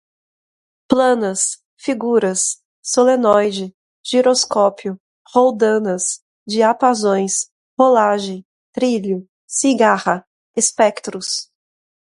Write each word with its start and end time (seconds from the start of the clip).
planas, 0.87 1.61
figuras, 1.77 2.59
solenoide, 2.81 3.71
giroscópio, 4.03 4.99
roldanas, 5.31 6.23
diapasões, 6.47 7.51
rolagem, 7.77 8.43
trilho, 8.73 9.27
cigarra, 9.47 10.25
espectros 10.57 11.51